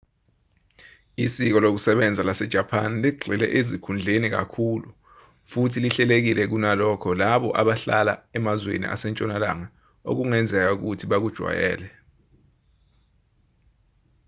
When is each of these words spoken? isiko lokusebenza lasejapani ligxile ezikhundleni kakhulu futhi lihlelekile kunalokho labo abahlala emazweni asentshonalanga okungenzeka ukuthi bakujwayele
isiko 1.23 1.57
lokusebenza 1.63 2.21
lasejapani 2.27 2.95
ligxile 3.05 3.47
ezikhundleni 3.59 4.27
kakhulu 4.35 4.89
futhi 5.51 5.77
lihlelekile 5.83 6.43
kunalokho 6.51 7.09
labo 7.21 7.49
abahlala 7.61 8.13
emazweni 8.37 8.85
asentshonalanga 8.95 9.67
okungenzeka 10.09 10.69
ukuthi 10.75 11.05
bakujwayele 11.11 11.87